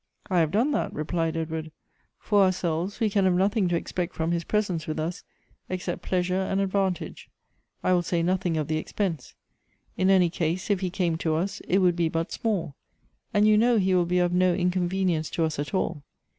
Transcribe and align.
"I 0.35 0.39
have 0.39 0.49
done 0.49 0.71
that," 0.71 0.91
replied 0.95 1.37
Edward." 1.37 1.71
For 2.27 2.41
ourselves, 2.41 2.99
we 2.99 3.07
can 3.07 3.25
have 3.25 3.35
nothing 3.35 3.67
to 3.67 3.75
expect 3.75 4.15
from 4.15 4.31
his 4.31 4.43
presence 4.43 4.87
with 4.87 4.99
us, 4.99 5.21
Elective 5.21 5.29
Affinities. 5.29 5.67
5 5.67 5.75
except 5.75 6.01
pleasure 6.09 6.41
and 6.41 6.59
advantage. 6.59 7.29
I 7.83 7.91
■will 7.91 8.03
say 8.03 8.23
nothing 8.23 8.57
of 8.57 8.65
tlie 8.67 8.79
expense. 8.79 9.35
In 9.97 10.09
any 10.09 10.31
case, 10.31 10.71
if 10.71 10.79
he 10.79 10.89
came 10.89 11.17
to 11.19 11.35
us, 11.35 11.59
it 11.67 11.77
would 11.83 11.95
be 11.95 12.09
but 12.09 12.31
small; 12.31 12.73
and 13.31 13.47
you 13.47 13.59
know 13.59 13.77
he 13.77 13.93
will 13.93 14.07
be 14.07 14.17
of 14.17 14.33
no 14.33 14.55
inconvenience 14.55 15.29
to 15.29 15.43
us 15.45 15.59
at 15.59 15.71
all. 15.71 16.01